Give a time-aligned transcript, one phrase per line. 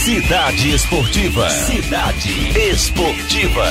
[0.00, 1.50] Cidade Esportiva.
[1.50, 3.66] Cidade Esportiva.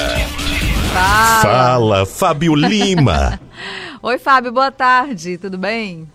[0.93, 1.41] Fala.
[1.41, 3.39] Fala, Fábio Lima.
[3.99, 6.07] Oi, Fábio, boa tarde, tudo bem?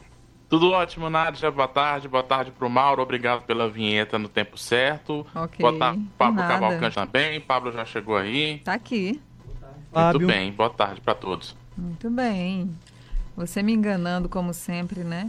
[0.49, 1.51] Tudo ótimo, Nádia.
[1.51, 2.07] Boa tarde.
[2.07, 3.03] Boa tarde pro Mauro.
[3.03, 5.27] Obrigado pela vinheta no tempo certo.
[5.35, 6.37] Ok, Boa tarde, de Pablo.
[6.37, 7.41] Cavalcante também.
[7.41, 8.59] Pablo já chegou aí.
[8.59, 9.21] Tá aqui.
[9.93, 10.21] Fábio.
[10.21, 10.53] Muito bem.
[10.53, 11.57] Boa tarde para todos.
[11.77, 12.71] Muito bem.
[13.37, 15.29] Você me enganando como sempre, né?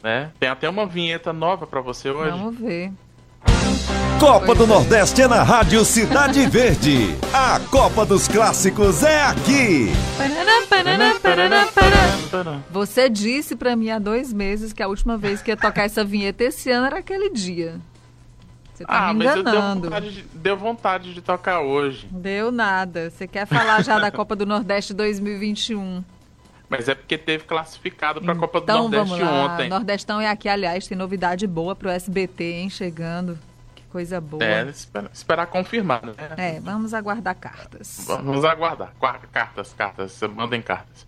[0.00, 0.30] Né?
[0.38, 2.30] Tem até uma vinheta nova para você hoje.
[2.30, 2.92] Vamos ver.
[4.20, 7.16] Copa do Nordeste é na Rádio Cidade Verde.
[7.32, 9.88] A Copa dos Clássicos é aqui.
[12.70, 16.04] Você disse pra mim há dois meses que a última vez que ia tocar essa
[16.04, 17.80] vinheta esse ano era aquele dia.
[18.74, 19.82] Você tá Ah, me mas eu deu enganando.
[19.88, 22.06] vontade, de, deu vontade de tocar hoje.
[22.10, 23.10] Deu nada.
[23.10, 26.04] Você quer falar já da Copa do Nordeste 2021?
[26.68, 29.44] Mas é porque teve classificado para a Copa do Então Nordeste vamos lá.
[29.54, 29.68] ontem.
[29.68, 33.38] Nordestão é aqui, aliás, tem novidade boa pro SBT, hein, chegando.
[33.90, 34.44] Coisa boa.
[34.44, 36.12] É, espera- esperar confirmar, né?
[36.36, 38.04] É, vamos aguardar cartas.
[38.06, 38.92] Vamos aguardar.
[39.32, 41.06] Cartas, cartas, mandem cartas.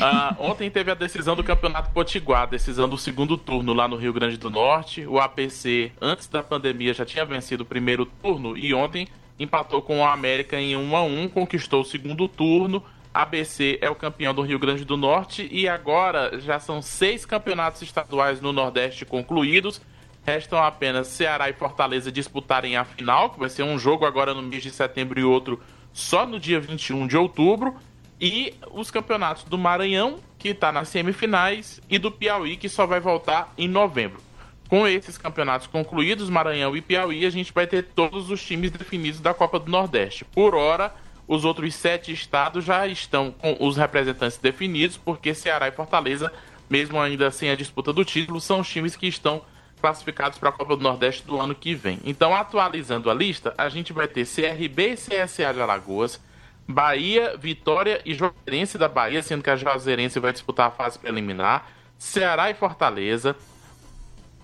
[0.00, 4.14] Ah, ontem teve a decisão do Campeonato Potiguar, decisão do segundo turno lá no Rio
[4.14, 5.06] Grande do Norte.
[5.06, 9.06] O APC, antes da pandemia, já tinha vencido o primeiro turno e ontem
[9.38, 12.82] empatou com o América em 1 a 1 conquistou o segundo turno.
[13.12, 17.82] ABC é o campeão do Rio Grande do Norte e agora já são seis campeonatos
[17.82, 19.80] estaduais no Nordeste concluídos.
[20.26, 24.42] Restam apenas Ceará e Fortaleza disputarem a final, que vai ser um jogo agora no
[24.42, 27.76] mês de setembro e outro só no dia 21 de outubro.
[28.20, 32.98] E os campeonatos do Maranhão, que está nas semifinais, e do Piauí, que só vai
[32.98, 34.20] voltar em novembro.
[34.68, 39.20] Com esses campeonatos concluídos, Maranhão e Piauí, a gente vai ter todos os times definidos
[39.20, 40.24] da Copa do Nordeste.
[40.24, 40.92] Por hora,
[41.28, 46.32] os outros sete estados já estão com os representantes definidos, porque Ceará e Fortaleza,
[46.68, 49.42] mesmo ainda sem a disputa do título, são os times que estão
[49.86, 52.00] classificados para a Copa do Nordeste do ano que vem.
[52.04, 56.20] Então, atualizando a lista, a gente vai ter CRB e CSA de Alagoas,
[56.66, 61.68] Bahia, Vitória e Juazeirense da Bahia, sendo que a Juazeirense vai disputar a fase preliminar,
[61.96, 63.36] Ceará e Fortaleza,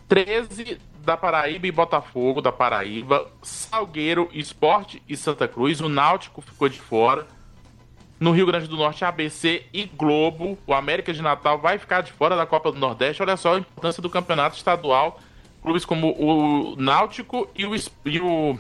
[0.07, 6.69] 13 da Paraíba e Botafogo da Paraíba, Salgueiro, Esporte e Santa Cruz, o Náutico ficou
[6.69, 7.27] de fora.
[8.21, 10.57] No Rio Grande do Norte, ABC e Globo.
[10.65, 13.21] O América de Natal vai ficar de fora da Copa do Nordeste.
[13.21, 15.19] Olha só a importância do campeonato estadual.
[15.63, 17.75] Clubes como o Náutico e o,
[18.05, 18.59] e o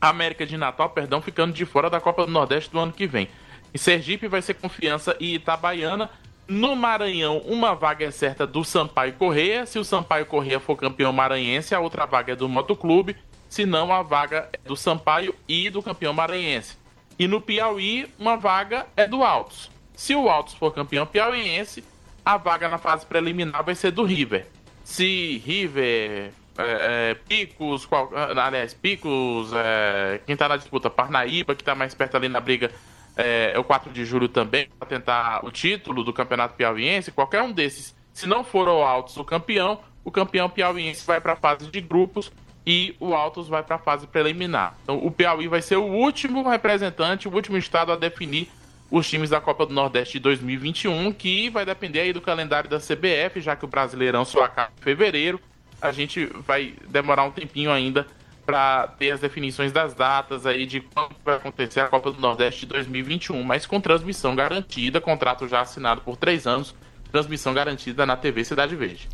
[0.00, 3.28] América de Natal, perdão, ficando de fora da Copa do Nordeste do ano que vem.
[3.72, 6.10] Em Sergipe vai ser Confiança e Itabaiana.
[6.48, 9.64] No Maranhão, uma vaga é certa do Sampaio Correia.
[9.64, 13.16] Se o Sampaio Correia for campeão maranhense, a outra vaga é do Motoclube.
[13.48, 16.76] Se não, a vaga é do Sampaio e do campeão maranhense.
[17.16, 19.70] E no Piauí, uma vaga é do Altos.
[19.94, 21.84] Se o Altos for campeão piauiense,
[22.24, 24.46] a vaga na fase preliminar vai ser do River.
[24.82, 26.32] Se River,
[26.66, 31.74] é, é, Picos, qual- ah, aliás, Picos, é, quem tá na disputa, Parnaíba, que tá
[31.74, 32.70] mais perto ali na briga,
[33.16, 37.42] é, é o 4 de julho também, para tentar o título do Campeonato Piauiense, qualquer
[37.42, 41.36] um desses, se não for o Altos o campeão, o campeão piauiense vai para a
[41.36, 42.32] fase de grupos
[42.66, 44.74] e o Altos vai para a fase preliminar.
[44.82, 48.48] Então o Piauí vai ser o último representante, o último estado a definir
[48.90, 52.78] os times da Copa do Nordeste de 2021, que vai depender aí do calendário da
[52.78, 55.40] CBF, já que o Brasileirão só acaba em fevereiro.
[55.80, 58.06] A gente vai demorar um tempinho ainda
[58.44, 62.60] para ter as definições das datas aí de quando vai acontecer a Copa do Nordeste
[62.60, 66.74] de 2021, mas com transmissão garantida, contrato já assinado por três anos,
[67.12, 69.08] transmissão garantida na TV Cidade Verde.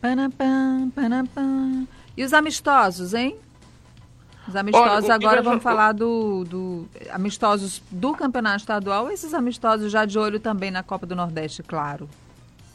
[0.00, 1.88] Panapam, panapam.
[2.16, 3.36] E os amistosos, hein?
[4.46, 9.90] Os amistosos, Olha, agora já- vamos falar do, do amistosos do campeonato estadual, esses amistosos
[9.90, 12.08] já de olho também na Copa do Nordeste, claro.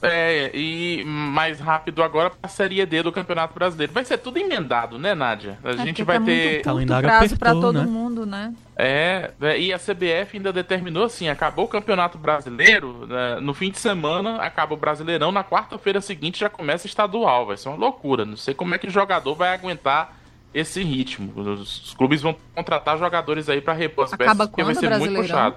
[0.02, 3.92] É, e mais rápido agora a Série D do Campeonato Brasileiro.
[3.92, 5.58] Vai ser tudo emendado, né, Nádia?
[5.64, 6.50] A É gente vai tá ter.
[6.52, 7.86] curto Calendário prazo para todo né?
[7.86, 8.54] mundo, né?
[8.76, 13.72] É, é, e a CBF ainda determinou assim: acabou o Campeonato Brasileiro, né, no fim
[13.72, 17.48] de semana acaba o Brasileirão, na quarta-feira seguinte já começa estadual.
[17.48, 18.24] Vai ser uma loucura.
[18.24, 20.16] Não sei como é que o jogador vai aguentar
[20.54, 21.34] esse ritmo.
[21.36, 24.80] Os, os clubes vão contratar jogadores aí para repor as Acaba peças, porque vai quando
[24.80, 25.56] ser muito puxado.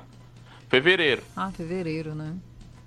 [0.71, 1.23] Fevereiro.
[1.37, 2.35] Ah, fevereiro, né?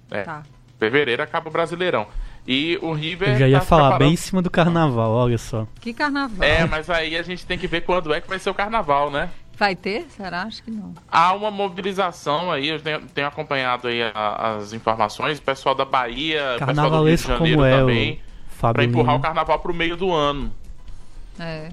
[0.10, 0.24] É.
[0.24, 0.44] Tá.
[0.84, 2.08] Fevereiro acaba o Brasileirão.
[2.46, 3.30] E o River.
[3.30, 5.66] Eu já ia tá falar preparando- bem em cima do carnaval, olha só.
[5.80, 6.44] Que carnaval.
[6.48, 9.10] É, mas aí a gente tem que ver quando é que vai ser o carnaval,
[9.10, 9.30] né?
[9.58, 10.08] Vai ter?
[10.10, 10.42] Será?
[10.42, 10.94] Acho que não.
[11.10, 15.86] Há uma mobilização aí, eu tenho, tenho acompanhado aí a- as informações, o pessoal da
[15.86, 18.22] Bahia, o pessoal do Rio de Janeiro como é também,
[18.62, 20.52] o para empurrar o carnaval pro meio do ano.
[21.40, 21.70] É.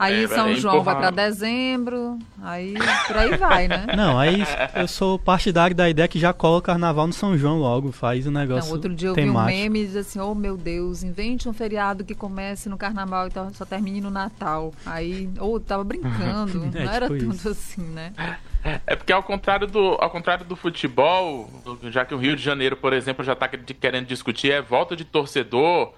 [0.00, 2.74] Aí É, São vai João vai pra dezembro, aí
[3.06, 3.84] por aí vai, né?
[3.96, 4.44] Não, aí
[4.76, 8.24] eu sou partidário da ideia que já cola o carnaval no São João logo, faz
[8.26, 9.56] o negócio Não, outro dia eu vi um temático.
[9.58, 13.54] meme e diz assim, oh meu Deus, invente um feriado que comece no carnaval e
[13.54, 14.72] só termine no Natal.
[14.86, 17.48] Aí, ou tava brincando, É, não era tipo tudo isso.
[17.48, 18.12] assim, né?
[18.86, 21.48] É porque ao contrário do, ao contrário do futebol,
[21.90, 25.04] já que o Rio de Janeiro, por exemplo, já está querendo discutir é volta de
[25.04, 25.92] torcedor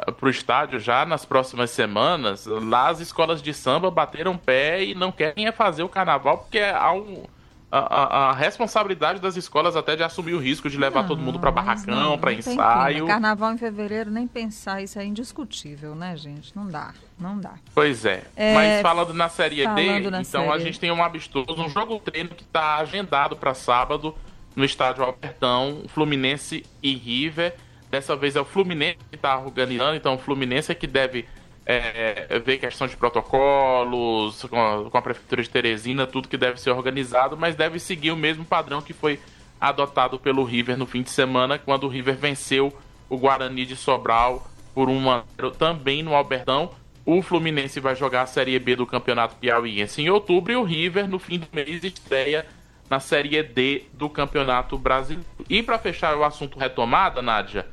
[0.00, 4.94] para o estádio já nas próximas semanas, lá as escolas de samba bateram pé e
[4.94, 7.24] não querem é fazer o carnaval porque há um,
[7.70, 11.38] a, a- a responsabilidade das escolas até de assumir o risco de levar todo mundo
[11.38, 12.96] para Não, barracão, não, para não ensaio.
[13.00, 13.06] como.
[13.08, 16.54] Carnaval em fevereiro, nem pensar, isso é indiscutível, né, gente?
[16.54, 17.52] Não dá, não dá.
[17.74, 18.24] Pois é.
[18.36, 21.54] É, Mas falando na Série falando D, na então a Série- gente tem um amistoso,
[21.62, 24.14] um jogo treino que está agendado para sábado
[24.54, 27.54] no estádio Albertão, Fluminense e River.
[27.92, 31.26] Dessa vez é o Fluminense que está organizando, então o Fluminense é que deve
[31.66, 36.58] é, ver questão de protocolos, com a, com a Prefeitura de Teresina, tudo que deve
[36.58, 39.20] ser organizado, mas deve seguir o mesmo padrão que foi
[39.60, 42.72] adotado pelo River no fim de semana, quando o River venceu
[43.10, 45.26] o Guarani de Sobral por uma
[45.58, 46.70] também no Albertão.
[47.04, 51.06] O Fluminense vai jogar a Série B do Campeonato Piauiense em outubro e o River
[51.06, 52.46] no fim do mês estreia
[52.88, 55.28] na Série D do Campeonato Brasileiro.
[55.46, 57.66] E para fechar o assunto retomada, Nádia,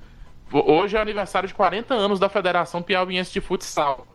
[0.51, 4.07] hoje é aniversário de 40 anos da Federação Piauiense de Futsal.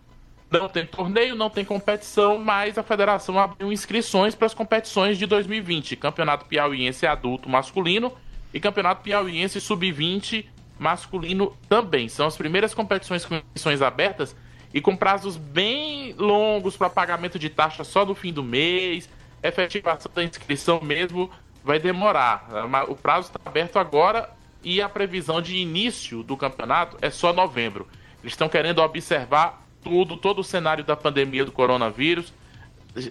[0.51, 5.27] Não tem torneio, não tem competição, mas a federação abriu inscrições para as competições de
[5.27, 5.97] 2020.
[5.97, 8.13] Campeonato Piauiense Adulto Masculino
[8.53, 10.47] e Campeonato Piauiense Sub-20
[10.79, 12.09] Masculino também.
[12.09, 14.37] São as primeiras competições com inscrições abertas
[14.73, 19.09] e com prazos bem longos para pagamento de taxa só no fim do mês.
[19.43, 21.31] Efetivação da inscrição mesmo
[21.65, 22.47] vai demorar.
[22.89, 24.31] O prazo está aberto agora
[24.65, 27.87] e a previsão de início do campeonato é só novembro.
[28.23, 32.33] Eles estão querendo observar tudo, todo o cenário da pandemia do coronavírus.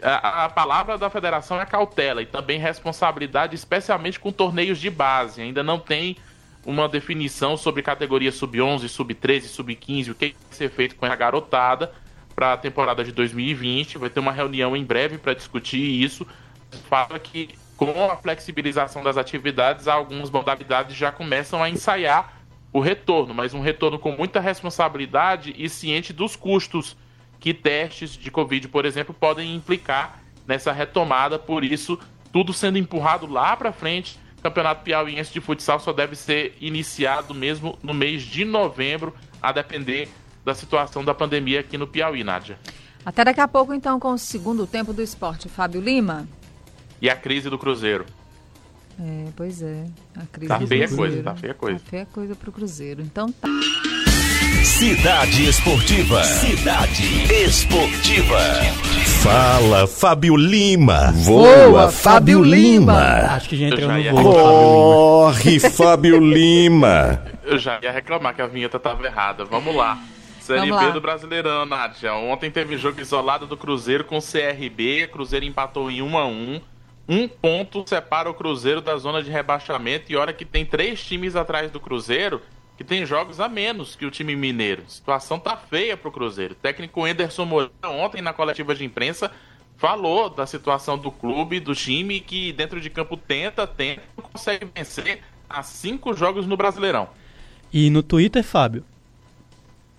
[0.01, 5.41] A, a palavra da federação é cautela e também responsabilidade, especialmente com torneios de base.
[5.41, 6.17] Ainda não tem
[6.65, 11.93] uma definição sobre categoria sub-11, sub-13, sub-15, o que vai ser feito com a garotada
[12.33, 13.97] para a temporada de 2020.
[13.97, 16.25] Vai ter uma reunião em breve para discutir isso.
[16.89, 17.49] Fala que
[17.85, 22.41] com a flexibilização das atividades, algumas modalidades já começam a ensaiar
[22.71, 26.97] o retorno, mas um retorno com muita responsabilidade e ciente dos custos
[27.39, 31.37] que testes de Covid, por exemplo, podem implicar nessa retomada.
[31.37, 31.99] Por isso,
[32.31, 34.17] tudo sendo empurrado lá para frente.
[34.39, 39.51] O Campeonato Piauiense de Futsal só deve ser iniciado mesmo no mês de novembro, a
[39.51, 40.09] depender
[40.43, 42.57] da situação da pandemia aqui no Piauí, Nádia.
[43.05, 45.49] Até daqui a pouco, então, com o segundo tempo do esporte.
[45.49, 46.27] Fábio Lima.
[47.03, 48.05] E a crise do Cruzeiro.
[48.97, 49.83] É, pois é.
[50.15, 51.11] A crise Tá do feia a Cruzeiro.
[51.11, 51.79] coisa, tá feia a coisa.
[51.79, 53.01] Tá feia a coisa pro Cruzeiro.
[53.01, 53.49] Então tá.
[54.63, 56.23] Cidade Esportiva.
[56.23, 57.03] Cidade
[57.45, 58.39] Esportiva.
[59.21, 61.11] Fala, Fábio Lima.
[61.11, 62.93] Voa, Voa, Fábio Fábio Lima.
[62.93, 63.33] Lima.
[63.35, 64.53] Acho que já entrou já no ia voo, Fábio Lima.
[65.33, 67.23] Corre, Fábio Lima.
[67.43, 69.43] Eu já ia reclamar que a vinheta estava errada.
[69.43, 70.01] Vamos lá.
[70.39, 70.91] Série Vamos B lá.
[70.91, 72.13] do Brasileirão, Nádia.
[72.13, 75.07] Ontem teve jogo isolado do Cruzeiro com o CRB.
[75.11, 76.61] Cruzeiro empatou em 1 a 1
[77.07, 80.11] Um ponto separa o Cruzeiro da zona de rebaixamento.
[80.11, 82.41] E olha que tem três times atrás do Cruzeiro
[82.77, 84.83] que tem jogos a menos que o time mineiro.
[84.87, 86.53] A situação tá feia pro Cruzeiro.
[86.53, 89.29] O técnico Anderson Moreira, ontem na coletiva de imprensa,
[89.77, 94.67] falou da situação do clube, do time, que dentro de campo tenta, tenta, não consegue
[94.73, 95.19] vencer
[95.49, 97.09] há cinco jogos no Brasileirão.
[97.71, 98.83] E no Twitter, Fábio,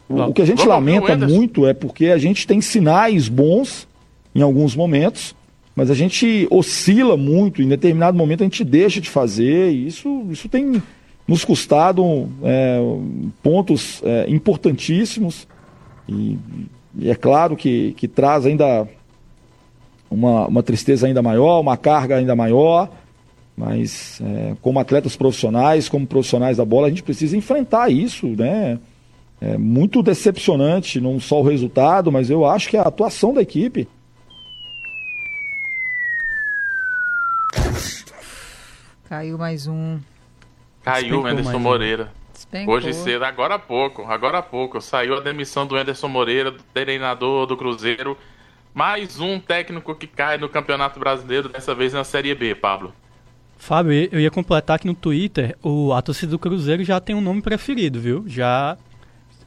[0.09, 3.89] O, o que a gente Vamos lamenta muito é porque a gente tem sinais bons
[4.35, 5.35] em alguns momentos,
[5.75, 10.27] mas a gente oscila muito, em determinado momento a gente deixa de fazer, e isso,
[10.31, 10.83] isso tem
[11.27, 12.79] nos custado é,
[13.43, 15.49] pontos é, importantíssimos,
[16.09, 16.39] e,
[16.99, 18.87] e é claro que, que traz ainda
[20.11, 22.89] uma, uma tristeza ainda maior, uma carga ainda maior,
[23.57, 28.79] mas é, como atletas profissionais, como profissionais da bola, a gente precisa enfrentar isso, né?
[29.41, 33.87] É muito decepcionante, não só o resultado, mas eu acho que a atuação da equipe.
[39.15, 40.01] Caiu mais um.
[40.83, 41.59] Caiu Despencou o Anderson.
[41.61, 42.13] Moreira.
[42.33, 42.75] Despencou.
[42.75, 46.61] Hoje cedo, agora há pouco, agora há pouco, saiu a demissão do Anderson Moreira, do
[46.75, 48.19] treinador do Cruzeiro.
[48.75, 52.93] Mais um técnico que cai no Campeonato Brasileiro, dessa vez na Série B, Pablo.
[53.57, 57.21] Fábio, eu ia completar que no Twitter o, a torcida do Cruzeiro já tem um
[57.21, 58.25] nome preferido, viu?
[58.27, 58.77] Já.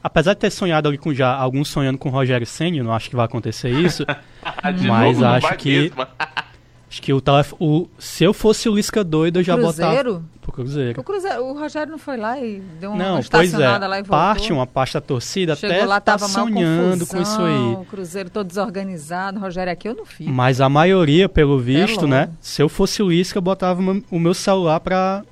[0.02, 3.10] Apesar de ter sonhado ali com já alguns sonhando com o Rogério Senna, não acho
[3.10, 4.06] que vai acontecer isso.
[4.74, 6.06] De Mas novo, acho que- mesmo.
[6.90, 9.94] acho que o, telef- o Se eu fosse o Lisca doido, eu já botava.
[9.94, 10.24] Cruzeiro?
[10.40, 11.00] pro Cruzeiro.
[11.00, 13.88] O, Cruzeiro, o Rogério não foi lá e deu uma Não, estacionada é.
[13.88, 14.18] lá e voltou.
[14.18, 17.74] Parte, uma parte da torcida Chegou até lá, tá tava sonhando com isso aí.
[17.74, 19.38] O Cruzeiro todo desorganizado.
[19.38, 20.30] Rogério aqui eu não fico.
[20.30, 22.30] Mas a maioria, pelo visto, né?
[22.40, 25.22] Se eu fosse o Lisca, eu botava o o meu celular pra,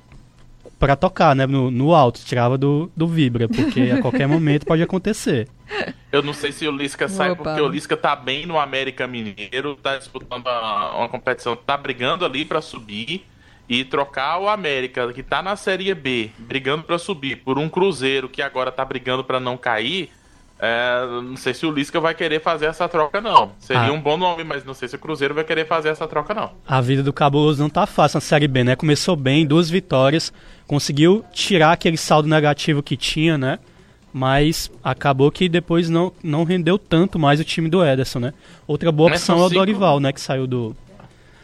[0.79, 1.45] pra tocar, né?
[1.45, 5.47] No, no alto, tirava do, do Vibra, porque a qualquer momento pode acontecer.
[6.11, 7.43] Eu não sei se o Lisca sai Opa.
[7.43, 12.23] porque o Lisca tá bem no América Mineiro, tá disputando a- uma competição, tá brigando
[12.25, 13.25] ali pra subir
[13.67, 18.29] e trocar o América, que tá na Série B, brigando pra subir, por um Cruzeiro
[18.29, 20.09] que agora tá brigando pra não cair.
[20.59, 23.51] É, não sei se o Lisca vai querer fazer essa troca, não.
[23.59, 23.91] Seria Ah.
[23.91, 26.51] um bom nome, mas não sei se o Cruzeiro vai querer fazer essa troca, não.
[26.67, 28.75] A vida do Cabuloso não tá fácil na Série B, né?
[28.75, 30.33] Começou bem, duas vitórias,
[30.65, 33.59] conseguiu tirar aquele saldo negativo que tinha, né?
[34.13, 38.33] Mas acabou que depois não, não rendeu tanto mais o time do Ederson, né?
[38.65, 40.11] Outra boa opção são é o cinco- Dorival, né?
[40.11, 40.75] Que saiu do.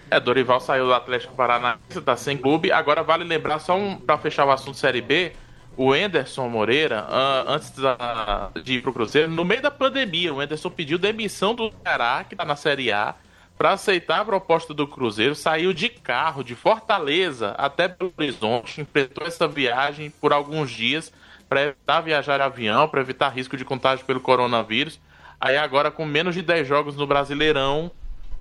[0.09, 2.71] É, Dorival saiu do Atlético Paranaense, tá sem clube.
[2.71, 5.33] Agora vale lembrar, só um, pra fechar o assunto Série B,
[5.77, 10.41] o Enderson Moreira, ah, antes da- de ir pro Cruzeiro, no meio da pandemia, o
[10.41, 13.15] Enderson pediu demissão do Ceará, que tá na Série A,
[13.57, 19.25] pra aceitar a proposta do Cruzeiro, saiu de carro, de Fortaleza até Belo Horizonte, enfrentou
[19.25, 21.11] essa viagem por alguns dias
[21.47, 24.99] para evitar viajar de avião, para evitar risco de contágio pelo coronavírus.
[25.39, 27.91] Aí agora, com menos de 10 jogos no Brasileirão,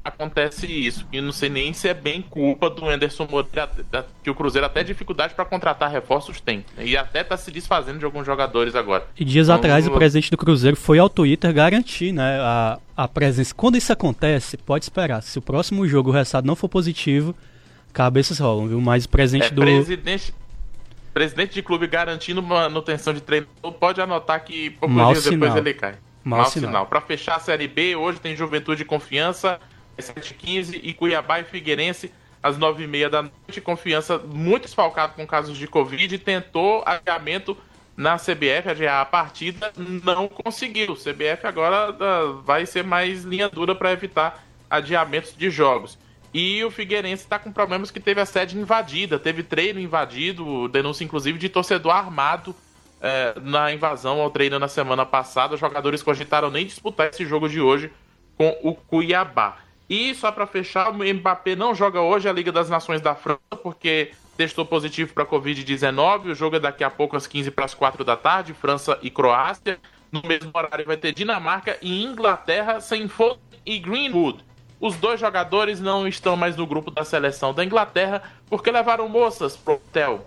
[0.04, 1.06] acontece isso.
[1.12, 3.70] E não sei nem se é bem culpa do Anderson Moreira,
[4.22, 6.64] que o Cruzeiro até dificuldade para contratar reforços tem.
[6.78, 9.06] E até tá se desfazendo de alguns jogadores agora.
[9.18, 12.38] E dias Então, atrás o presidente do Cruzeiro foi ao Twitter garantir, né?
[12.40, 13.54] A, a presença.
[13.54, 15.22] Quando isso acontece, pode esperar.
[15.22, 17.34] Se o próximo jogo o resultado não for positivo,
[17.92, 18.80] cabeças rolam, viu?
[18.80, 19.60] Mas o presente É, do.
[19.62, 20.34] presidente,
[21.14, 25.58] presidente de clube garantindo manutenção de treinador, pode anotar que poucos Mau dias depois sinal.
[25.58, 25.94] ele cai.
[26.24, 26.70] Mau Mau sinal.
[26.70, 26.86] sinal.
[26.86, 29.58] Para fechar a Série B, hoje tem Juventude e Confiança,
[29.96, 33.60] às 7h15, e Cuiabá e Figueirense, às 9h30 da noite.
[33.60, 37.56] Confiança muito desfalcado com casos de Covid, tentou adiamento
[37.96, 40.94] na CBF, adiar a partida, não conseguiu.
[40.94, 45.98] CBF agora ah, vai ser mais linha dura para evitar adiamentos de jogos.
[46.32, 51.04] E o Figueirense está com problemas que teve a sede invadida, teve treino invadido, denúncia
[51.04, 52.56] inclusive de torcedor armado
[53.02, 55.54] eh, na invasão ao treino na semana passada.
[55.54, 57.92] Os jogadores cogitaram nem disputar esse jogo de hoje
[58.38, 59.58] com o Cuiabá.
[59.92, 63.40] E só para fechar, o Mbappé não joga hoje a Liga das Nações da França
[63.62, 66.30] porque testou positivo para Covid-19.
[66.30, 69.10] O jogo é daqui a pouco às 15 para as 4 da tarde, França e
[69.10, 69.78] Croácia.
[70.10, 74.42] No mesmo horário vai ter Dinamarca e Inglaterra sem Foden e Greenwood.
[74.80, 79.58] Os dois jogadores não estão mais no grupo da seleção da Inglaterra porque levaram moças
[79.58, 80.26] pro hotel.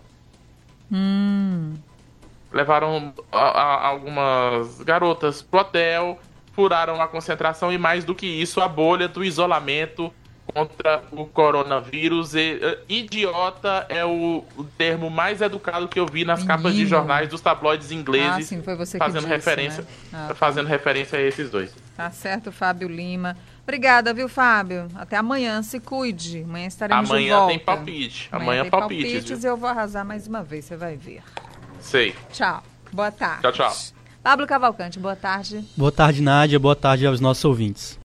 [2.52, 6.20] Levaram a- a- algumas garotas pro hotel,
[6.56, 10.12] furaram a concentração e mais do que isso, a bolha do isolamento
[10.54, 12.34] contra o coronavírus.
[12.36, 16.80] E, eh, idiota é o, o termo mais educado que eu vi nas capas de
[16.80, 16.88] Menino.
[16.90, 19.88] jornais dos tabloides Ah, ingleses, sim, foi você que fazendo disse, referência, né?
[20.14, 20.36] Ah, tá.
[20.36, 21.74] fazendo referência a esses dois.
[21.98, 23.36] Tá certo, Fábio Lima.
[23.64, 24.88] Obrigada, viu, Fábio?
[24.96, 26.44] Até amanhã, se cuide.
[26.44, 27.50] Amanhã estaremos de Amanhã volta.
[27.50, 28.30] tem palpite.
[28.32, 29.12] Amanhã, tem palpites.
[29.14, 31.24] palpites eu vou arrasar mais uma vez, você vai ver.
[31.80, 32.14] Sei.
[32.32, 32.62] Tchau.
[32.94, 33.42] Boa tarde.
[33.42, 33.95] Tchau, tchau.
[34.26, 35.64] Pablo Cavalcante, boa tarde.
[35.78, 36.58] Boa tarde, Nádia.
[36.58, 37.94] Boa tarde aos nossos ouvintes.